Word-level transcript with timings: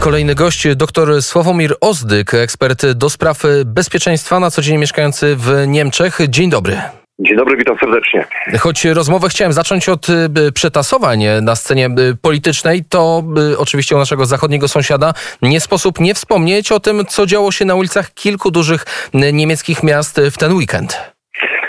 Kolejny 0.00 0.34
gość, 0.34 0.68
dr 0.76 1.22
Sławomir 1.22 1.74
Ozdyk, 1.80 2.34
ekspert 2.34 2.86
do 2.86 3.10
spraw 3.10 3.42
bezpieczeństwa, 3.64 4.40
na 4.40 4.50
co 4.50 4.62
dzień 4.62 4.78
mieszkający 4.78 5.36
w 5.36 5.64
Niemczech. 5.66 6.18
Dzień 6.28 6.50
dobry. 6.50 6.76
Dzień 7.18 7.36
dobry, 7.36 7.56
witam 7.56 7.76
serdecznie. 7.80 8.26
Choć 8.58 8.84
rozmowę 8.84 9.28
chciałem 9.28 9.52
zacząć 9.52 9.88
od 9.88 10.08
y, 10.08 10.52
przetasowań 10.52 11.24
na 11.42 11.56
scenie 11.56 11.86
y, 11.86 12.16
politycznej, 12.22 12.84
to 12.88 13.22
y, 13.52 13.58
oczywiście 13.58 13.96
u 13.96 13.98
naszego 13.98 14.26
zachodniego 14.26 14.68
sąsiada 14.68 15.14
nie 15.42 15.60
sposób 15.60 16.00
nie 16.00 16.14
wspomnieć 16.14 16.72
o 16.72 16.80
tym, 16.80 17.06
co 17.06 17.26
działo 17.26 17.52
się 17.52 17.64
na 17.64 17.74
ulicach 17.74 18.14
kilku 18.14 18.50
dużych 18.50 18.84
niemieckich 19.32 19.82
miast 19.82 20.20
w 20.30 20.38
ten 20.38 20.52
weekend. 20.52 21.12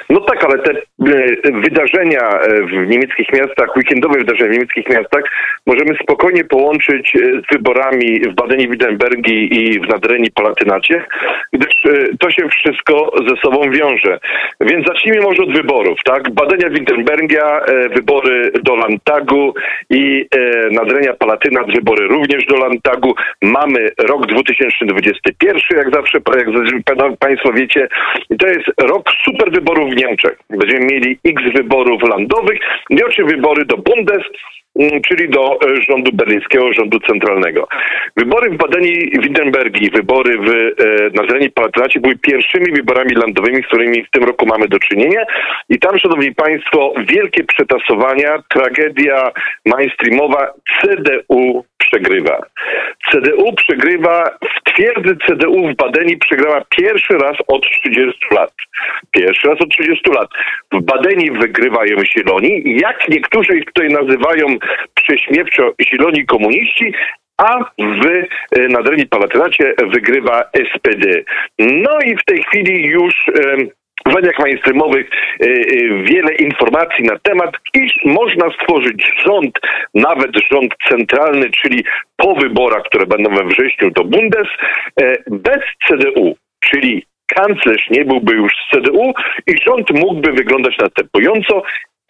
No 0.10 0.21
tak, 0.34 0.44
ale 0.44 0.58
te 0.60 0.74
wydarzenia 1.52 2.40
w 2.70 2.90
niemieckich 2.90 3.34
miastach, 3.34 3.76
weekendowe 3.78 4.20
wydarzenia 4.20 4.50
w 4.50 4.54
niemieckich 4.54 4.90
miastach 4.90 5.24
możemy 5.66 5.96
spokojnie 6.04 6.44
połączyć 6.44 7.14
z 7.14 7.54
wyborami 7.54 8.20
w 8.20 8.36
Badeni-Wittenbergi 8.36 9.54
i 9.54 9.80
w 9.80 9.90
Nadrenii 9.90 10.32
Palatynacie, 10.32 11.04
gdyż 11.54 11.76
to 12.20 12.32
się 12.32 12.50
wszystko 12.50 13.12
ze 13.30 13.36
sobą 13.36 13.72
wiąże. 13.72 14.20
Więc 14.62 14.88
zacznijmy 14.88 15.22
może 15.22 15.44
od 15.44 15.54
wyborów, 15.54 16.00
tak? 16.06 16.30
Badenia 16.32 16.70
Wittenbergia, 16.70 17.62
wybory 17.96 18.52
do 18.64 18.76
Landtagu 18.76 19.54
i 19.90 20.26
Nadrenia 20.72 21.14
Palatynat, 21.14 21.72
wybory 21.76 22.08
również 22.08 22.46
do 22.46 22.58
Landtagu. 22.58 23.14
Mamy 23.42 23.88
rok 23.98 24.26
2021, 24.26 25.78
jak 25.78 25.96
zawsze, 25.96 26.20
jak 26.38 27.18
Państwo 27.20 27.54
wiecie. 27.54 27.88
To 28.40 28.48
jest 28.48 28.68
rok 28.82 29.10
super 29.26 29.52
wyborów 29.52 29.90
w 29.90 29.96
Niemczech. 29.96 30.21
Będziemy 30.50 30.86
mieli 30.86 31.20
x 31.26 31.44
wyborów 31.56 32.02
landowych 32.04 32.60
i 32.90 32.96
oczywiście 32.96 33.24
wybory 33.24 33.66
do 33.66 33.78
Bundes, 33.78 34.24
mm, 34.80 35.02
czyli 35.02 35.30
do 35.30 35.60
e, 35.62 35.82
rządu 35.90 36.12
berlińskiego, 36.14 36.74
rządu 36.74 37.00
centralnego. 37.00 37.68
Wybory 38.18 38.50
w 38.50 38.58
Badeni-Wittenbergi, 38.58 39.92
wybory 39.92 40.38
w 40.38 40.50
e, 40.50 41.22
Nazreni 41.22 41.50
Palatynacie 41.50 42.00
były 42.00 42.16
pierwszymi 42.16 42.72
wyborami 42.72 43.12
landowymi, 43.16 43.64
z 43.64 43.68
którymi 43.68 44.04
w 44.04 44.10
tym 44.12 44.24
roku 44.24 44.46
mamy 44.46 44.68
do 44.68 44.80
czynienia. 44.80 45.24
I 45.70 45.80
tam, 45.80 46.00
szanowni 46.00 46.36
państwo, 46.36 46.94
wielkie 47.08 47.44
przetasowania, 47.44 48.44
tragedia 48.50 49.32
mainstreamowa, 49.66 50.54
CDU 50.82 51.66
przegrywa. 51.86 52.42
CDU 53.12 53.54
przegrywa, 53.54 54.38
w 54.56 54.72
twierdzy 54.72 55.18
CDU 55.28 55.68
w 55.68 55.76
Badeni 55.76 56.18
przegrała 56.18 56.62
pierwszy 56.70 57.14
raz 57.14 57.38
od 57.48 57.62
30 57.62 58.20
lat. 58.32 58.54
Pierwszy 59.12 59.48
raz 59.48 59.62
od 59.62 59.70
30 59.70 60.12
lat. 60.16 60.30
W 60.72 60.82
Badeni 60.82 61.32
wygrywają 61.32 61.98
Zieloni, 62.06 62.64
jak 62.66 63.10
niektórzy 63.10 63.58
ich 63.58 63.66
tutaj 63.66 63.90
nazywają 63.90 64.48
prześmiewczo 64.94 65.74
Zieloni 65.82 66.26
komuniści, 66.26 66.94
a 67.38 67.64
w 67.80 68.06
e, 68.06 68.68
Nadrenii 68.68 69.08
Palatynacie 69.08 69.74
wygrywa 69.94 70.44
SPD. 70.54 71.08
No 71.60 72.00
i 72.06 72.16
w 72.16 72.24
tej 72.26 72.44
chwili 72.44 72.86
już 72.86 73.14
w 74.06 74.14
mediach 74.16 74.40
mainstreamowych 74.40 75.10
e, 75.10 75.46
e, 75.46 76.04
wiele 76.04 76.36
informacji 76.36 77.06
na 77.06 77.20
temat, 77.20 77.52
iż 77.74 77.94
można 78.06 78.50
stworzyć 78.52 79.12
rząd, 79.26 79.60
nawet 79.94 80.32
rząd 80.52 80.74
centralny, 80.90 81.50
czyli 81.50 81.84
po 82.18 82.36
wyborach, 82.36 82.84
które 82.84 83.06
będą 83.06 83.36
we 83.36 83.44
wrześniu 83.44 83.92
do 83.92 84.04
Bundes, 84.04 84.48
bez 85.28 85.62
CDU, 85.88 86.36
czyli 86.60 87.06
kanclerz 87.36 87.90
nie 87.90 88.06
byłby 88.06 88.36
już 88.36 88.54
z 88.54 88.76
CDU 88.76 89.14
i 89.48 89.58
rząd 89.68 89.90
mógłby 89.90 90.32
wyglądać 90.32 90.78
następująco. 90.78 91.64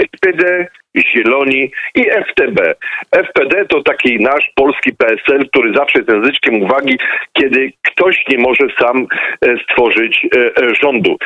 SPD, 0.06 0.68
Zieloni 0.98 1.72
i 1.96 2.02
FTB. 2.02 2.76
FPD 3.12 3.66
to 3.66 3.84
taki 3.84 4.20
nasz 4.20 4.52
polski 4.56 4.92
PSL, 4.94 5.50
który 5.50 5.74
zawsze 5.74 6.00
jest 6.00 6.12
języczkiem 6.12 6.64
uwagi, 6.64 6.98
kiedy 7.34 7.72
ktoś 7.82 8.24
nie 8.30 8.38
może 8.38 8.68
sam 8.80 9.08
e, 9.42 9.56
stworzyć 9.64 10.28
e, 10.36 10.40
e, 10.40 10.76
rządu. 10.84 11.18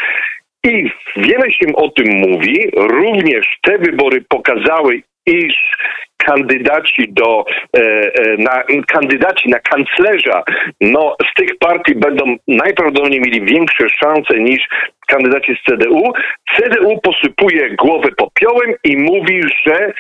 I 0.66 0.91
wiele 1.16 1.52
się 1.52 1.75
o 1.75 1.89
tym 1.89 2.08
mówi. 2.13 2.69
Również 2.75 3.57
te 3.62 3.78
wybory 3.78 4.23
pokazały, 4.29 5.01
iż 5.25 5.78
kandydaci 6.17 7.06
do 7.09 7.45
e, 7.78 7.81
e, 7.81 8.38
na, 8.38 8.63
kandydaci 8.88 9.50
na 9.50 9.59
kanclerza 9.59 10.44
no, 10.81 11.16
z 11.31 11.34
tych 11.34 11.57
partii 11.57 11.95
będą 11.95 12.35
najprawdopodobniej 12.47 13.22
mieli 13.22 13.45
większe 13.45 13.89
szanse 13.89 14.39
niż 14.39 14.67
kandydaci 15.07 15.56
z 15.56 15.63
CDU. 15.63 16.13
CDU 16.56 17.00
posypuje 17.03 17.69
głowę 17.69 18.09
popiołem 18.18 18.73
i 18.84 18.97
mówi, 18.97 19.41
że 19.66 19.94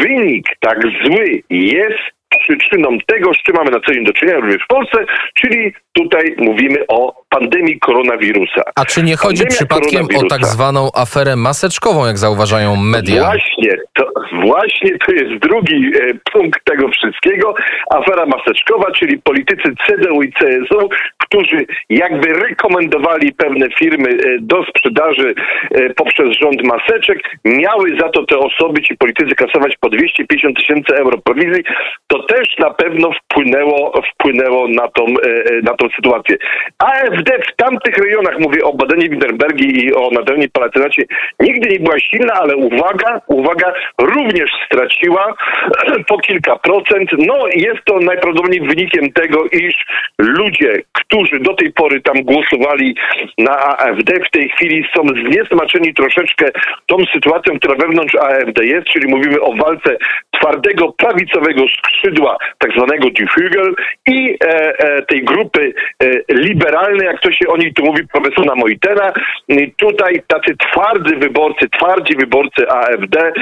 wynik 0.00 0.46
tak 0.60 0.78
zły 0.82 1.42
jest 1.50 2.16
przyczyną 2.38 2.98
tego, 3.06 3.34
z 3.34 3.42
czym 3.42 3.56
mamy 3.56 3.70
na 3.70 3.80
co 3.80 3.92
dzień 3.92 4.04
do 4.04 4.12
czynienia 4.12 4.38
również 4.38 4.62
w 4.64 4.66
Polsce, 4.66 5.04
czyli 5.34 5.72
tutaj 5.92 6.34
mówimy 6.38 6.86
o 6.88 7.25
pandemii 7.28 7.78
koronawirusa. 7.78 8.62
A 8.74 8.84
czy 8.84 9.02
nie 9.02 9.16
chodzi 9.16 9.42
Pandemia 9.42 9.56
przypadkiem 9.56 10.06
o 10.24 10.28
tak 10.28 10.46
zwaną 10.46 10.88
aferę 10.94 11.36
maseczkową, 11.36 12.06
jak 12.06 12.18
zauważają 12.18 12.76
media? 12.76 13.22
Właśnie, 13.24 13.76
to, 13.94 14.04
właśnie 14.44 14.98
to 14.98 15.12
jest 15.12 15.42
drugi 15.42 15.76
e, 15.76 16.14
punkt 16.32 16.64
tego 16.64 16.88
wszystkiego. 16.88 17.54
Afera 17.90 18.26
maseczkowa, 18.26 18.90
czyli 18.92 19.18
politycy 19.18 19.74
CDU 19.86 20.22
i 20.22 20.32
CSU, 20.32 20.88
którzy 21.18 21.66
jakby 21.90 22.32
rekomendowali 22.32 23.32
pewne 23.32 23.66
firmy 23.78 24.08
e, 24.08 24.38
do 24.40 24.64
sprzedaży 24.64 25.34
e, 25.70 25.94
poprzez 25.94 26.28
rząd 26.42 26.62
maseczek, 26.62 27.18
miały 27.44 27.98
za 28.00 28.08
to 28.08 28.26
te 28.26 28.38
osoby, 28.38 28.82
ci 28.82 28.96
politycy 28.96 29.34
kasować 29.34 29.76
po 29.80 29.88
250 29.88 30.56
tysięcy 30.56 30.94
euro 30.96 31.18
prowizji, 31.18 31.64
to 32.06 32.22
też 32.22 32.58
na 32.58 32.70
pewno 32.70 33.10
wpłynęło, 33.12 34.02
wpłynęło 34.12 34.68
na 34.68 34.88
tą, 34.88 35.04
e, 35.04 35.62
na 35.62 35.74
tą 35.74 35.88
sytuację. 35.96 36.36
AfD 36.78 37.25
w 37.32 37.56
tamtych 37.56 37.96
rejonach, 37.96 38.38
mówię 38.38 38.64
o 38.64 38.72
badaniu 38.72 39.10
Wittenbergi 39.10 39.84
i 39.84 39.94
o 39.94 40.10
Nadelni 40.10 40.48
Palatynacie, 40.48 41.02
nigdy 41.40 41.68
nie 41.68 41.80
była 41.80 42.00
silna, 42.00 42.32
ale 42.34 42.56
uwaga, 42.56 43.20
uwaga, 43.26 43.72
również 44.00 44.50
straciła 44.66 45.34
po 46.08 46.18
kilka 46.18 46.56
procent. 46.56 47.10
No 47.18 47.46
jest 47.54 47.84
to 47.84 47.98
najprawdopodobniej 47.98 48.68
wynikiem 48.68 49.12
tego, 49.12 49.44
iż 49.52 49.74
ludzie, 50.18 50.82
którzy 50.92 51.40
do 51.40 51.54
tej 51.54 51.72
pory 51.72 52.00
tam 52.00 52.22
głosowali 52.22 52.96
na 53.38 53.58
AfD, 53.78 54.12
w 54.28 54.30
tej 54.30 54.48
chwili 54.48 54.84
są 54.96 55.02
zniesmaczeni 55.08 55.94
troszeczkę 55.94 56.46
tą 56.86 56.96
sytuacją, 57.12 57.58
która 57.58 57.74
wewnątrz 57.74 58.14
AfD 58.14 58.64
jest, 58.64 58.86
czyli 58.86 59.08
mówimy 59.08 59.40
o 59.40 59.52
walce 59.52 59.96
twardego, 60.30 60.92
prawicowego 60.92 61.62
skrzydła, 61.68 62.36
tak 62.58 62.72
zwanego 62.72 63.10
Die 63.10 63.26
Hügel 63.26 63.74
i 64.06 64.36
e, 64.44 64.78
e, 64.78 65.02
tej 65.02 65.24
grupy 65.24 65.74
e, 66.02 66.06
liberalnej, 66.28 67.05
jak 67.06 67.20
to 67.20 67.32
się 67.32 67.48
o 67.48 67.56
niej 67.56 67.74
tu 67.74 67.84
mówi, 67.84 68.02
profesora 68.12 68.54
Mojtena. 68.54 69.12
I 69.48 69.72
tutaj 69.72 70.22
tacy 70.26 70.56
twardzy 70.56 71.16
wyborcy, 71.16 71.68
twardzi 71.68 72.16
wyborcy 72.16 72.68
AfD 72.68 73.32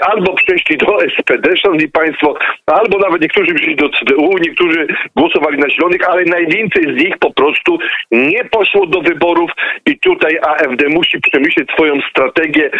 albo 0.00 0.34
przeszli 0.34 0.76
do 0.76 0.98
SPD, 1.00 1.56
szanowni 1.56 1.88
państwo, 1.88 2.34
albo 2.66 2.98
nawet 2.98 3.22
niektórzy 3.22 3.54
przyszli 3.54 3.76
do 3.76 3.88
CDU, 3.88 4.30
niektórzy 4.40 4.86
głosowali 5.16 5.58
na 5.58 5.70
zielonych, 5.70 6.08
ale 6.08 6.24
najwięcej 6.24 6.82
z 6.82 7.04
nich 7.04 7.18
po 7.18 7.32
prostu 7.32 7.78
nie 8.10 8.44
poszło 8.44 8.86
do 8.86 9.00
wyborów 9.00 9.50
i 9.86 9.98
tutaj 9.98 10.38
AfD 10.42 10.88
musi 10.88 11.20
przemyśleć 11.20 11.70
swoją 11.70 11.94
strategię, 12.10 12.70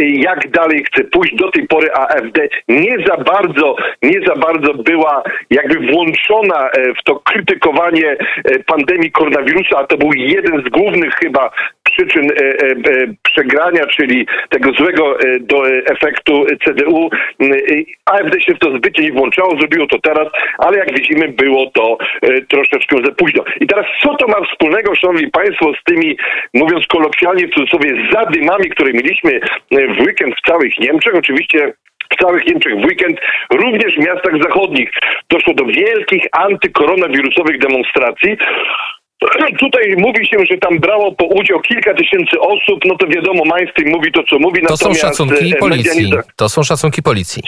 jak 0.00 0.50
dalej 0.50 0.84
chce 0.84 1.04
pójść. 1.04 1.34
Do 1.34 1.50
tej 1.50 1.66
pory 1.66 1.92
AfD 1.92 2.48
nie 2.68 2.96
za 3.06 3.16
bardzo, 3.16 3.76
nie 4.02 4.20
za 4.26 4.34
bardzo 4.34 4.74
była 4.74 5.22
jakby 5.50 5.92
włączona 5.92 6.70
e, 6.70 6.94
w 6.94 7.04
to 7.04 7.20
krytykowanie 7.24 8.10
e, 8.44 8.58
pandemii 8.66 9.10
koronawirusa, 9.10 9.65
a 9.72 9.84
to 9.84 9.96
był 9.96 10.10
jeden 10.14 10.62
z 10.66 10.68
głównych 10.68 11.14
chyba 11.14 11.50
przyczyn 11.82 12.30
e, 12.30 12.34
przegrania, 13.22 13.86
czyli 13.86 14.26
tego 14.48 14.72
złego 14.72 15.18
do 15.40 15.68
efektu 15.68 16.46
CDU. 16.64 17.10
AfD 18.04 18.40
się 18.40 18.54
w 18.54 18.58
to 18.58 18.76
zbytnie 18.76 19.04
nie 19.04 19.12
włączało, 19.12 19.58
zrobiło 19.58 19.86
to 19.86 19.98
teraz, 19.98 20.28
ale 20.58 20.78
jak 20.78 20.94
widzimy 20.94 21.28
było 21.28 21.70
to 21.70 21.98
troszeczkę 22.48 22.96
za 23.04 23.12
późno. 23.12 23.44
I 23.60 23.66
teraz 23.66 23.86
co 24.02 24.14
to 24.14 24.28
ma 24.28 24.46
wspólnego, 24.46 24.94
szanowni 24.94 25.30
państwo, 25.30 25.72
z 25.80 25.84
tymi, 25.84 26.16
mówiąc 26.54 26.86
kolokwialnie 26.86 27.48
w 27.48 27.54
cudzysłowie, 27.54 27.90
zadymami, 28.12 28.70
które 28.70 28.92
mieliśmy 28.92 29.40
w 29.70 30.00
weekend 30.06 30.34
w 30.36 30.50
całych 30.50 30.78
Niemczech? 30.78 31.14
Oczywiście 31.14 31.72
w 32.12 32.22
całych 32.22 32.46
Niemczech 32.46 32.72
w 32.80 32.84
weekend, 32.84 33.20
również 33.50 33.94
w 33.94 34.06
miastach 34.06 34.42
zachodnich. 34.42 34.90
Doszło 35.30 35.54
do 35.54 35.64
wielkich 35.64 36.24
antykoronawirusowych 36.32 37.58
demonstracji. 37.58 38.36
Tutaj 39.64 39.94
mówi 39.98 40.26
się, 40.26 40.36
że 40.50 40.58
tam 40.58 40.78
brało 40.78 41.12
po 41.12 41.24
udział 41.24 41.60
kilka 41.60 41.94
tysięcy 41.94 42.40
osób, 42.40 42.80
no 42.84 42.96
to 42.96 43.06
wiadomo, 43.06 43.42
mainstream 43.44 43.90
mówi 43.90 44.12
to, 44.12 44.22
co 44.22 44.38
mówi. 44.38 44.62
To 44.62 44.76
są 44.76 44.94
szacunki 44.94 45.52
e, 45.54 45.56
policji. 45.56 46.12
To 46.36 46.48
są 46.48 46.62
szacunki 46.62 47.02
policji. 47.02 47.42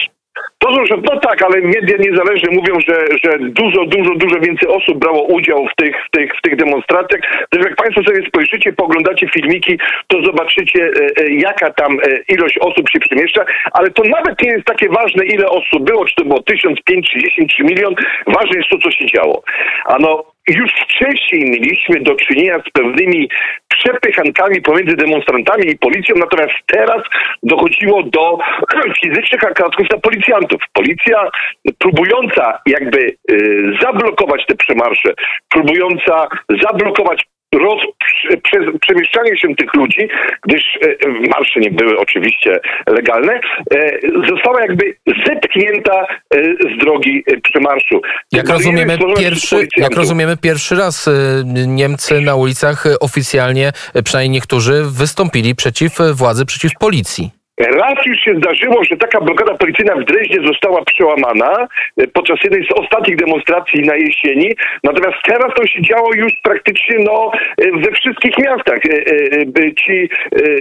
To 0.61 0.75
są, 0.75 0.85
że 0.85 0.95
no 1.03 1.19
tak, 1.19 1.43
ale 1.43 1.61
media 1.61 1.97
niezależne 1.99 2.49
mówią, 2.51 2.79
że, 2.87 2.95
że 3.23 3.39
dużo, 3.39 3.85
dużo, 3.85 4.15
dużo 4.15 4.39
więcej 4.39 4.69
osób 4.69 4.97
brało 4.97 5.23
udział 5.23 5.67
w 5.67 5.75
tych, 5.75 5.95
w 6.07 6.11
tych, 6.11 6.31
w 6.37 6.41
tych 6.41 6.55
demonstracjach. 6.55 7.21
Zresztą 7.53 7.69
jak 7.69 7.75
Państwo 7.75 8.03
sobie 8.03 8.27
spojrzycie, 8.27 8.73
poglądacie 8.73 9.27
filmiki, 9.27 9.79
to 10.07 10.23
zobaczycie, 10.23 10.83
e, 10.83 11.23
e, 11.23 11.33
jaka 11.33 11.73
tam 11.73 11.91
e, 11.93 12.33
ilość 12.33 12.57
osób 12.57 12.89
się 12.89 12.99
przemieszcza, 12.99 13.45
ale 13.71 13.91
to 13.91 14.03
nawet 14.03 14.41
nie 14.41 14.49
jest 14.49 14.65
takie 14.65 14.89
ważne, 14.89 15.25
ile 15.25 15.49
osób 15.49 15.83
było, 15.83 16.05
czy 16.05 16.15
to 16.15 16.25
było 16.25 16.41
tysiąc, 16.43 16.79
pięć, 16.85 17.09
czy 17.09 17.19
dziesięć, 17.19 17.55
czy 17.55 17.63
milion. 17.63 17.95
Ważne 18.27 18.57
jest 18.57 18.69
to, 18.69 18.77
co 18.77 18.91
się 18.91 19.05
działo. 19.05 19.43
Ano, 19.85 20.23
już 20.49 20.71
wcześniej 20.71 21.43
mieliśmy 21.51 21.99
do 21.99 22.15
czynienia 22.15 22.59
z 22.59 22.71
pewnymi 22.71 23.29
przepychankami 23.67 24.61
pomiędzy 24.61 24.95
demonstrantami 24.95 25.69
i 25.69 25.77
policją, 25.77 26.15
natomiast 26.15 26.53
teraz 26.65 27.01
dochodziło 27.43 28.03
do 28.03 28.37
fizycznych 29.03 29.43
ataków 29.43 29.87
na 29.91 29.97
policjantów. 29.97 30.61
Policja 30.73 31.29
próbująca 31.77 32.59
jakby 32.65 32.99
y, 33.31 33.73
zablokować 33.81 34.45
te 34.45 34.55
przemarsze, 34.55 35.13
próbująca 35.49 36.27
zablokować 36.63 37.25
roz, 37.55 37.81
prze, 38.43 38.59
przemieszczanie 38.81 39.37
się 39.37 39.55
tych 39.55 39.73
ludzi, 39.73 40.07
gdyż 40.47 40.63
e, 40.81 41.09
marsze 41.29 41.59
nie 41.59 41.71
były 41.71 41.99
oczywiście 41.99 42.59
legalne, 42.87 43.39
e, 43.73 43.99
została 44.29 44.61
jakby 44.61 44.95
zepchnięta 45.27 46.05
e, 46.35 46.43
z 46.43 46.79
drogi 46.79 47.23
e, 47.27 47.41
przemarszu. 47.41 48.01
Jak 48.31 48.49
rozumiemy, 48.49 48.97
przez 48.97 49.19
pierwszy, 49.19 49.67
jak 49.77 49.95
rozumiemy, 49.95 50.37
pierwszy 50.37 50.75
raz 50.75 51.09
Niemcy 51.67 52.21
na 52.21 52.35
ulicach 52.35 52.85
oficjalnie, 52.99 53.71
przynajmniej 54.03 54.29
niektórzy, 54.29 54.83
wystąpili 54.97 55.55
przeciw 55.55 55.91
władzy, 56.13 56.45
przeciw 56.45 56.71
policji. 56.79 57.38
Raz 57.59 58.05
już 58.05 58.19
się 58.19 58.35
zdarzyło, 58.35 58.83
że 58.83 58.97
taka 58.97 59.21
blokada 59.21 59.53
policyjna 59.53 59.95
w 59.95 60.03
Dreźnie 60.03 60.47
została 60.47 60.85
przełamana 60.85 61.67
e, 61.97 62.07
podczas 62.07 62.43
jednej 62.43 62.63
z 62.63 62.71
ostatnich 62.71 63.15
demonstracji 63.15 63.81
na 63.81 63.95
jesieni. 63.95 64.55
Natomiast 64.83 65.17
teraz 65.25 65.53
to 65.55 65.67
się 65.67 65.81
działo 65.81 66.13
już 66.13 66.31
praktycznie 66.43 66.97
no, 66.99 67.31
e, 67.57 67.71
we 67.71 67.91
wszystkich 67.91 68.37
miastach. 68.37 68.79
E, 68.85 69.73
Ci 69.85 70.09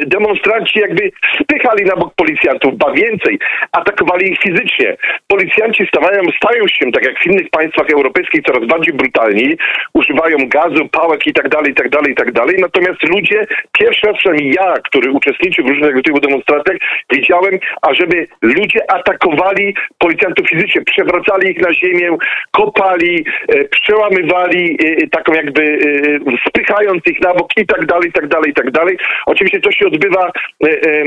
demonstranci 0.06 0.79
jakby 0.79 1.11
spychali 1.43 1.85
na 1.85 1.97
bok 1.97 2.15
policjantów, 2.15 2.79
ba 2.79 2.93
więcej, 2.93 3.39
atakowali 3.73 4.33
ich 4.33 4.39
fizycznie. 4.39 4.97
Policjanci 5.29 5.87
stawają, 5.87 6.23
stają 6.37 6.69
się, 6.69 6.93
tak 6.93 7.05
jak 7.06 7.19
w 7.19 7.27
innych 7.27 7.51
państwach 7.51 7.91
europejskich, 7.91 8.43
coraz 8.47 8.69
bardziej 8.69 8.94
brutalni, 8.94 9.56
używają 9.94 10.37
gazu, 10.49 10.89
pałek 10.89 11.27
i 11.27 11.33
tak 11.33 11.49
dalej, 11.49 11.71
i 11.73 11.75
tak 11.75 11.89
dalej, 11.89 12.12
i 12.12 12.15
tak 12.15 12.33
dalej. 12.33 12.56
Natomiast 12.59 13.09
ludzie, 13.09 13.47
pierwszy 13.79 14.06
raz 14.06 14.17
przynajmniej 14.17 14.53
ja, 14.53 14.75
który 14.85 15.12
uczestniczył 15.12 15.65
w 15.65 15.69
różnych 15.69 15.89
tego 15.89 16.03
typu 16.03 16.21
demonstracjach, 16.21 16.77
widziałem, 17.12 17.58
ażeby 17.82 18.26
ludzie 18.43 18.90
atakowali 18.93 19.75
policjantów 19.99 20.49
fizycznie, 20.49 20.82
przewracali 20.82 21.50
ich 21.50 21.61
na 21.61 21.75
ziemię, 21.75 22.17
kopali, 22.50 23.25
e, 23.49 23.64
przełamywali, 23.64 24.79
e, 24.85 25.06
taką 25.06 25.32
jakby 25.32 25.62
e, 25.62 26.38
spychając 26.49 27.06
ich 27.06 27.20
na 27.20 27.35
bok 27.35 27.50
i 27.56 27.67
tak 27.67 27.87
dalej, 27.87 28.08
i 28.08 28.12
tak 28.12 28.29
dalej, 28.29 28.50
i 28.50 28.55
tak 28.55 28.70
dalej. 28.70 28.96
Oczywiście 29.26 29.61
to 29.61 29.73
się 29.73 29.87
odbywa 29.87 30.26
e, 30.26 30.69
e, 30.69 31.02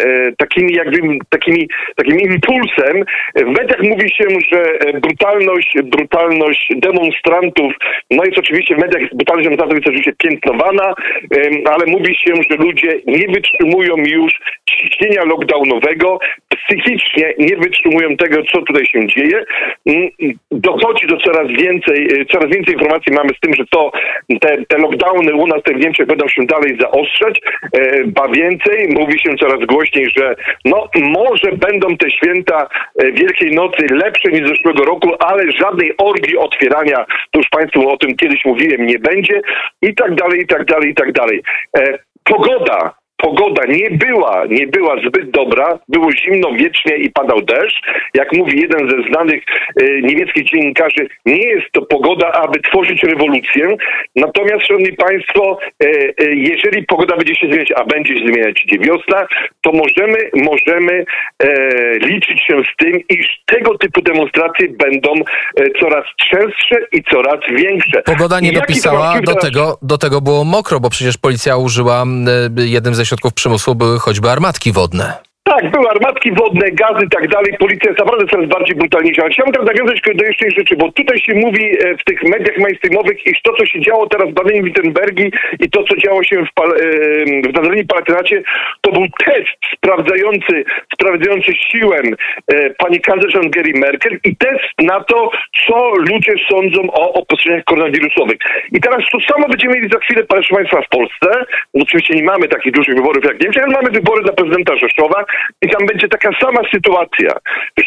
e, 0.00 0.32
takimi 0.38 0.74
jakby 0.74 0.98
takimi, 1.30 1.68
takim 1.96 2.20
impulsem. 2.20 3.04
W 3.36 3.46
mediach 3.46 3.82
mówi 3.82 4.10
się, 4.10 4.24
że 4.52 4.62
e, 4.62 5.00
brutalność, 5.00 5.76
brutalność 5.84 6.72
demonstrantów, 6.76 7.72
no 8.10 8.24
jest 8.24 8.38
oczywiście 8.38 8.74
w 8.74 8.78
mediach 8.78 9.02
brutalność 9.14 9.44
demonstrantów 9.48 9.76
jest 9.76 9.88
oczywiście 9.88 10.12
piętnowana, 10.18 10.94
ale 11.64 11.86
mówi 11.86 12.16
się, 12.16 12.32
że 12.50 12.56
ludzie 12.56 13.00
nie 13.06 13.26
wytrzymują 13.34 13.94
już 13.96 14.32
ciśnienia 14.70 15.05
lockdownowego, 15.24 16.18
psychicznie 16.48 17.34
nie 17.38 17.56
wytrzymują 17.56 18.16
tego, 18.16 18.42
co 18.52 18.62
tutaj 18.62 18.86
się 18.86 19.06
dzieje. 19.06 19.44
Mm, 19.86 20.08
Dochodzi 20.50 21.06
do 21.06 21.16
coraz 21.16 21.48
więcej, 21.48 22.08
e, 22.20 22.24
coraz 22.24 22.50
więcej 22.50 22.74
informacji 22.74 23.12
mamy 23.12 23.30
z 23.36 23.40
tym, 23.40 23.54
że 23.54 23.64
to 23.70 23.90
te, 24.40 24.64
te 24.68 24.78
lockdowny 24.78 25.34
u 25.34 25.46
nas 25.46 25.62
te 25.62 25.74
w 25.74 25.80
Niemczech 25.80 26.06
będą 26.06 26.28
się 26.28 26.46
dalej 26.46 26.78
zaostrzać, 26.80 27.40
e, 27.72 28.04
ba 28.04 28.28
więcej, 28.28 28.88
mówi 28.88 29.18
się 29.18 29.36
coraz 29.40 29.66
głośniej, 29.66 30.06
że 30.16 30.36
no 30.64 30.88
może 30.94 31.52
będą 31.52 31.96
te 31.96 32.10
święta 32.10 32.68
e, 32.98 33.12
Wielkiej 33.12 33.50
Nocy 33.52 33.86
lepsze 33.90 34.30
niż 34.32 34.48
zeszłego 34.48 34.84
roku, 34.84 35.10
ale 35.18 35.52
żadnej 35.52 35.92
orgii 35.98 36.36
otwierania, 36.36 37.04
to 37.30 37.38
już 37.38 37.48
Państwu 37.48 37.90
o 37.90 37.96
tym 37.96 38.16
kiedyś 38.16 38.44
mówiłem, 38.44 38.86
nie 38.86 38.98
będzie 38.98 39.40
i 39.82 39.94
tak 39.94 40.14
dalej, 40.14 40.40
i 40.40 40.46
tak 40.46 40.64
dalej, 40.64 40.90
i 40.90 40.94
tak 40.94 41.12
dalej. 41.12 41.42
E, 41.78 41.98
Pogoda 42.24 42.94
pogoda 43.16 43.62
nie 43.68 43.90
była, 43.90 44.44
nie 44.50 44.66
była 44.66 44.96
zbyt 45.08 45.30
dobra, 45.30 45.78
było 45.88 46.12
zimno 46.12 46.52
wiecznie 46.52 46.96
i 46.96 47.10
padał 47.10 47.42
deszcz. 47.42 47.80
Jak 48.14 48.32
mówi 48.32 48.60
jeden 48.60 48.90
ze 48.90 49.08
znanych 49.08 49.42
e, 49.82 50.00
niemieckich 50.00 50.44
dziennikarzy, 50.44 51.08
nie 51.26 51.48
jest 51.48 51.72
to 51.72 51.82
pogoda, 51.82 52.32
aby 52.32 52.60
tworzyć 52.60 53.02
rewolucję. 53.02 53.76
Natomiast, 54.16 54.66
szanowni 54.66 54.92
państwo, 54.92 55.58
e, 55.82 55.86
e, 55.86 56.12
jeżeli 56.34 56.86
pogoda 56.86 57.16
będzie 57.16 57.34
się 57.34 57.46
zmieniać, 57.46 57.72
a 57.76 57.84
będzie 57.84 58.14
się 58.18 58.26
zmieniać 58.26 58.64
idzie 58.64 58.78
wiosna, 58.78 59.26
to 59.60 59.72
możemy, 59.72 60.30
możemy 60.34 61.04
e, 61.42 61.48
liczyć 61.98 62.40
się 62.46 62.62
z 62.72 62.84
tym, 62.84 63.00
iż 63.08 63.26
tego 63.46 63.78
typu 63.78 64.02
demonstracje 64.02 64.68
będą 64.68 65.10
e, 65.12 65.70
coraz 65.80 66.04
częstsze 66.30 66.76
i 66.92 67.02
coraz 67.02 67.40
większe. 67.50 68.02
Pogoda 68.02 68.40
nie 68.40 68.50
I 68.50 68.52
dopisała, 68.52 69.20
do 69.20 69.34
tego, 69.34 69.78
do 69.82 69.98
tego 69.98 70.20
było 70.20 70.44
mokro, 70.44 70.80
bo 70.80 70.90
przecież 70.90 71.18
policja 71.18 71.56
użyła, 71.56 72.04
y, 72.58 72.68
jednym 72.68 72.94
ze 72.94 73.05
środków 73.06 73.34
przymusu 73.34 73.74
były 73.74 73.98
choćby 73.98 74.30
armatki 74.30 74.72
wodne. 74.72 75.25
Tak, 75.50 75.70
były 75.70 75.88
armatki 75.90 76.32
wodne, 76.32 76.70
gazy 76.70 77.04
i 77.04 77.08
tak 77.08 77.28
dalej. 77.28 77.52
Policja 77.58 77.90
jest 77.90 77.98
naprawdę 77.98 78.26
coraz 78.26 78.46
bardziej 78.48 78.76
brutalniejsza. 78.76 79.22
Ale 79.22 79.30
chciałbym 79.30 79.54
teraz 79.54 79.68
nawiązać 79.68 80.00
do 80.14 80.24
jeszcze 80.24 80.50
rzeczy, 80.50 80.76
bo 80.76 80.92
tutaj 80.92 81.18
się 81.18 81.34
mówi 81.34 81.64
e, 81.64 81.96
w 81.96 82.04
tych 82.04 82.22
mediach 82.22 82.58
mainstreamowych, 82.58 83.26
iż 83.26 83.42
to, 83.42 83.52
co 83.58 83.66
się 83.66 83.80
działo 83.80 84.08
teraz 84.08 84.28
w 84.30 84.34
Badeni-Wittenbergi 84.34 85.30
i 85.60 85.70
to, 85.70 85.84
co 85.84 85.96
działo 85.96 86.22
się 86.22 86.36
w, 86.44 86.60
Pal- 86.60 86.76
e, 86.80 87.84
w 87.84 87.86
Palatynacie, 87.86 88.42
to 88.80 88.92
był 88.92 89.06
test 89.24 89.58
sprawdzający, 89.76 90.64
sprawdzający 90.94 91.52
siłę 91.70 91.96
e, 92.52 92.70
pani 92.70 93.00
kanclerz 93.00 93.36
Angeli 93.36 93.80
Merkel 93.80 94.18
i 94.24 94.36
test 94.36 94.72
na 94.82 95.04
to, 95.04 95.30
co 95.66 95.90
ludzie 96.10 96.34
sądzą 96.50 96.90
o 96.92 97.12
obostrzeniach 97.12 97.64
koronawirusowych. 97.64 98.38
I 98.72 98.80
teraz 98.80 99.00
to 99.12 99.18
samo 99.20 99.48
będziemy 99.48 99.74
mieli 99.74 99.88
za 99.92 99.98
chwilę, 99.98 100.24
proszę 100.28 100.54
Państwa, 100.54 100.82
w 100.82 100.88
Polsce. 100.88 101.44
Oczywiście 101.82 102.14
nie 102.14 102.24
mamy 102.24 102.48
takich 102.48 102.72
dużych 102.72 102.94
wyborów 102.94 103.24
jak 103.24 103.38
w 103.38 103.42
Niemczech, 103.42 103.64
ale 103.64 103.72
mamy 103.72 103.90
wybory 103.90 104.22
dla 104.22 104.32
prezydenta 104.32 104.76
Rzeszowa 104.76 105.24
i 105.62 105.68
tam 105.68 105.86
będzie 105.86 106.08
taka 106.08 106.30
sama 106.40 106.60
sytuacja. 106.74 107.30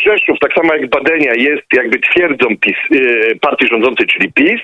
Rzeszów, 0.06 0.38
tak 0.42 0.54
samo 0.54 0.74
jak 0.74 0.90
Badenia, 0.90 1.34
jest 1.34 1.64
jakby 1.74 2.00
twierdzą 2.00 2.48
PiS, 2.62 2.76
e, 2.96 3.36
partii 3.36 3.68
rządzącej, 3.68 4.08
czyli 4.08 4.34
PiS. 4.34 4.62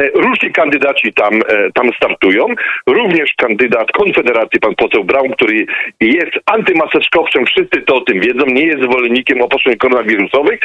E, 0.00 0.08
różni 0.14 0.52
kandydaci 0.52 1.12
tam, 1.12 1.34
e, 1.34 1.70
tam 1.74 1.90
startują. 1.96 2.46
Również 2.86 3.30
kandydat 3.36 3.92
Konfederacji, 3.92 4.60
pan 4.60 4.74
poseł 4.74 5.04
Braun, 5.04 5.30
który 5.32 5.66
jest 6.00 6.32
antymaseczkowcem, 6.46 7.46
wszyscy 7.46 7.82
to 7.82 7.94
o 7.94 8.00
tym 8.00 8.20
wiedzą, 8.20 8.46
nie 8.46 8.66
jest 8.66 8.82
zwolennikiem 8.82 9.42
obostrzeń 9.42 9.76
koronawirusowych. 9.76 10.60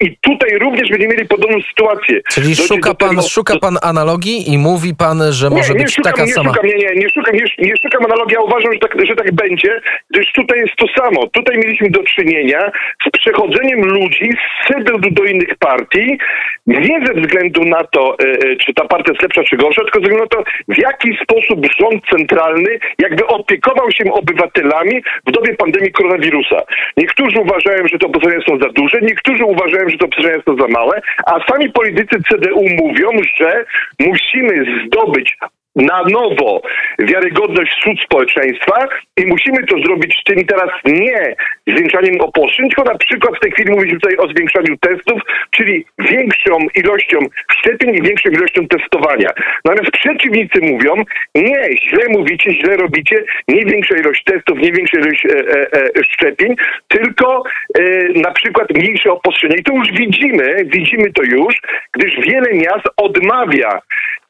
I 0.00 0.16
tutaj 0.20 0.58
również 0.58 0.88
będziemy 0.90 1.14
mieli 1.14 1.28
podobną 1.28 1.58
sytuację. 1.68 2.20
Czyli 2.30 2.46
Dojdzie 2.46 2.62
szuka 2.62 2.94
pan, 2.94 3.10
tego- 3.10 3.22
szuka 3.22 3.58
pan 3.58 3.76
analogii 3.82 4.52
i 4.52 4.58
mówi 4.58 4.94
pan, 4.98 5.22
że 5.30 5.50
może 5.50 5.72
nie, 5.72 5.78
nie 5.78 5.84
być 5.84 5.94
szukam, 5.94 6.12
taka 6.12 6.24
nie 6.26 6.32
sama. 6.32 6.50
Szukam, 6.50 6.66
nie, 6.66 6.74
nie, 6.74 6.94
nie 6.94 7.08
szukam, 7.14 7.34
nie, 7.34 7.44
nie 7.68 7.74
szukam 7.82 8.04
analogii, 8.04 8.34
ja 8.34 8.40
uważam, 8.40 8.72
że 8.72 8.78
tak, 8.78 9.06
że 9.08 9.14
tak 9.16 9.32
będzie, 9.32 9.80
gdyż 10.10 10.32
tutaj 10.32 10.58
jest 10.58 10.76
to 10.76 10.86
samo. 11.02 11.13
Tutaj 11.32 11.56
mieliśmy 11.58 11.90
do 11.90 12.02
czynienia 12.02 12.70
z 13.06 13.10
przechodzeniem 13.10 13.80
ludzi 13.80 14.30
z 14.32 14.68
CDU 14.68 15.10
do 15.10 15.24
innych 15.24 15.54
partii, 15.58 16.18
nie 16.66 17.06
ze 17.06 17.14
względu 17.14 17.64
na 17.64 17.84
to, 17.84 18.16
e, 18.18 18.24
e, 18.24 18.56
czy 18.56 18.74
ta 18.74 18.84
partia 18.84 19.12
jest 19.12 19.22
lepsza, 19.22 19.44
czy 19.44 19.56
gorsza, 19.56 19.82
tylko 19.82 19.98
ze 19.98 20.02
względu 20.02 20.24
na 20.24 20.28
to, 20.36 20.44
w 20.68 20.78
jaki 20.78 21.18
sposób 21.22 21.66
rząd 21.80 22.04
centralny 22.10 22.78
jakby 22.98 23.26
opiekował 23.26 23.90
się 23.90 24.12
obywatelami 24.12 25.02
w 25.26 25.30
dobie 25.30 25.54
pandemii 25.54 25.92
koronawirusa. 25.92 26.62
Niektórzy 26.96 27.40
uważają, 27.40 27.88
że 27.88 27.98
te 27.98 28.06
obostrzenia 28.06 28.40
są 28.48 28.58
za 28.58 28.68
duże, 28.68 28.98
niektórzy 29.02 29.44
uważają, 29.44 29.88
że 29.88 29.98
te 29.98 30.04
obostrzenia 30.04 30.42
są 30.44 30.56
za 30.56 30.68
małe, 30.68 31.00
a 31.26 31.52
sami 31.52 31.70
politycy 31.72 32.16
CDU 32.28 32.64
mówią, 32.82 33.10
że 33.38 33.64
musimy 33.98 34.64
zdobyć 34.86 35.36
na 35.76 36.02
nowo 36.02 36.62
wiarygodność 36.98 37.72
wśród 37.72 38.00
społeczeństwa 38.00 38.88
i 39.16 39.26
musimy 39.26 39.66
to 39.66 39.78
zrobić 39.78 40.22
tym 40.24 40.46
teraz 40.46 40.70
nie 40.84 41.36
zwiększaniem 41.66 42.20
obostrzeń, 42.20 42.68
tylko 42.68 42.92
na 42.92 42.98
przykład 42.98 43.36
w 43.36 43.40
tej 43.40 43.52
chwili 43.52 43.70
mówi 43.70 43.90
się 43.90 43.96
tutaj 43.96 44.16
o 44.16 44.28
zwiększaniu 44.28 44.76
testów, 44.76 45.22
czyli 45.50 45.84
większą 45.98 46.58
ilością 46.74 47.18
szczepień 47.52 47.94
i 47.94 48.02
większą 48.02 48.30
ilością 48.30 48.66
testowania. 48.68 49.30
Natomiast 49.64 49.90
przeciwnicy 49.90 50.60
mówią, 50.62 50.94
nie, 51.34 51.68
źle 51.88 52.04
mówicie, 52.08 52.52
źle 52.52 52.76
robicie, 52.76 53.16
nie 53.48 53.64
większa 53.64 53.96
ilość 53.96 54.24
testów, 54.24 54.58
nie 54.58 54.72
większa 54.72 54.98
ilość 54.98 55.26
e, 55.26 55.38
e, 55.38 55.72
e, 55.72 56.04
szczepień, 56.04 56.54
tylko 56.88 57.42
e, 57.78 57.82
na 58.14 58.30
przykład 58.30 58.70
mniejsze 58.70 59.12
obostrzenia. 59.12 59.56
I 59.56 59.62
to 59.62 59.72
już 59.74 59.92
widzimy, 59.92 60.64
widzimy 60.64 61.12
to 61.12 61.22
już, 61.22 61.54
gdyż 61.92 62.16
wiele 62.26 62.54
miast 62.54 62.86
odmawia 62.96 63.80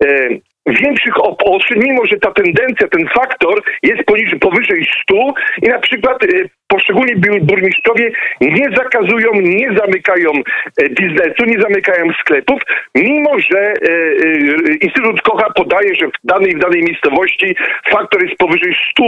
e, 0.04 0.28
większych 0.66 1.25
obostrzeń, 1.25 1.78
mimo 1.85 2.06
że 2.06 2.16
ta 2.16 2.30
tendencja, 2.33 2.88
ten 2.88 3.09
faktor 3.09 3.62
jest 3.83 4.02
poniżej, 4.04 4.38
powyżej 4.38 4.87
100 5.02 5.14
i 5.62 5.68
na 5.68 5.78
przykład 5.78 6.25
e, 6.25 6.28
poszczególni 6.68 7.14
burmistrzowie 7.40 8.12
nie 8.40 8.66
zakazują, 8.76 9.30
nie 9.35 9.68
zamykają 9.76 10.30
e, 10.33 10.88
biznesu, 10.88 11.44
nie 11.47 11.61
zamykają 11.61 12.12
sklepów, 12.21 12.61
mimo 12.94 13.38
że 13.38 13.61
e, 13.61 13.73
e, 13.73 14.75
Instytut 14.80 15.23
Kocha 15.23 15.50
podaje, 15.50 15.94
że 15.94 16.06
w 16.06 16.18
danej, 16.25 16.56
w 16.56 16.59
danej 16.59 16.83
miejscowości 16.83 17.56
faktor 17.90 18.23
jest 18.25 18.37
powyżej 18.37 18.76
100 18.90 19.04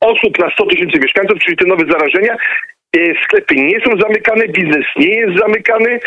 osób 0.00 0.38
na 0.38 0.50
100 0.50 0.66
tysięcy 0.66 0.98
mieszkańców, 1.00 1.38
czyli 1.38 1.56
te 1.56 1.66
nowe 1.66 1.84
zarażenia. 1.90 2.36
Sklepy 3.24 3.54
nie 3.54 3.80
są 3.80 3.90
zamykane, 4.00 4.48
biznes 4.48 4.84
nie 4.96 5.14
jest 5.14 5.38
zamykany 5.38 6.00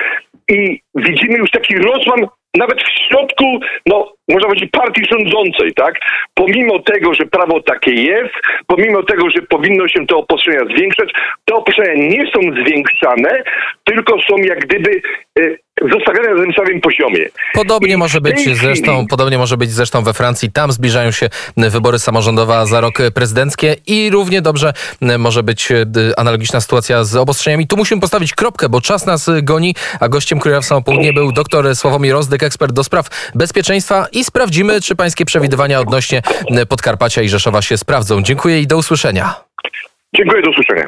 i 0.49 0.79
widzimy 0.95 1.37
już 1.37 1.51
taki 1.51 1.75
rozłam 1.77 2.27
nawet 2.57 2.83
w 2.83 3.07
środku, 3.07 3.59
no, 3.85 4.13
można 4.29 4.47
powiedzieć, 4.47 4.69
partii 4.71 5.03
rządzącej, 5.11 5.73
tak? 5.73 5.95
Pomimo 6.33 6.79
tego, 6.79 7.13
że 7.13 7.25
prawo 7.25 7.61
takie 7.61 7.91
jest, 7.91 8.33
pomimo 8.67 9.03
tego, 9.03 9.29
że 9.29 9.41
powinno 9.49 9.87
się 9.87 10.07
te 10.07 10.15
obostrzenia 10.15 10.59
zwiększać, 10.75 11.09
te 11.45 11.55
obostrzenia 11.55 11.93
nie 11.93 12.31
są 12.31 12.39
zwiększane, 12.63 13.43
tylko 13.83 14.17
są 14.29 14.37
jak 14.37 14.59
gdyby 14.59 15.01
e, 15.39 15.41
zostawiane 15.81 16.35
na 16.35 16.41
tym 16.43 16.53
samym 16.53 16.81
poziomie. 16.81 17.25
Podobnie 17.53 17.93
I 17.93 17.97
może 17.97 18.21
być 18.21 18.35
chwili- 18.35 18.55
zresztą, 18.55 19.05
podobnie 19.09 19.37
może 19.37 19.57
być 19.57 19.71
zresztą 19.71 20.03
we 20.03 20.13
Francji. 20.13 20.51
Tam 20.51 20.71
zbliżają 20.71 21.11
się 21.11 21.29
wybory 21.57 21.99
samorządowe, 21.99 22.55
a 22.55 22.65
za 22.65 22.81
rok 22.81 22.93
prezydenckie 23.15 23.75
i 23.87 24.09
równie 24.09 24.41
dobrze 24.41 24.73
może 25.19 25.43
być 25.43 25.71
e, 25.71 25.85
analogiczna 26.17 26.61
sytuacja 26.61 27.03
z 27.03 27.15
obostrzeniami. 27.15 27.67
Tu 27.67 27.77
musimy 27.77 28.01
postawić 28.01 28.33
kropkę, 28.33 28.69
bo 28.69 28.81
czas 28.81 29.05
nas 29.05 29.29
goni, 29.43 29.75
a 29.99 30.09
gościem 30.09 30.39
samo 30.61 30.81
południe 30.81 31.13
był 31.13 31.31
dr 31.31 31.75
Sławomir 31.75 32.13
Rozdyk, 32.13 32.43
ekspert 32.43 32.73
do 32.73 32.83
spraw 32.83 33.31
bezpieczeństwa 33.35 34.07
i 34.11 34.23
sprawdzimy, 34.23 34.81
czy 34.81 34.95
pańskie 34.95 35.25
przewidywania 35.25 35.79
odnośnie 35.79 36.21
Podkarpacia 36.69 37.21
i 37.21 37.29
Rzeszowa 37.29 37.61
się 37.61 37.77
sprawdzą. 37.77 38.21
Dziękuję 38.21 38.59
i 38.61 38.67
do 38.67 38.77
usłyszenia. 38.77 39.35
Dziękuję, 40.15 40.41
do 40.41 40.49
usłyszenia. 40.49 40.79